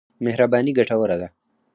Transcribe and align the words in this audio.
مهرباني 0.25 0.71
ګټوره 0.77 1.15
ده. 1.21 1.27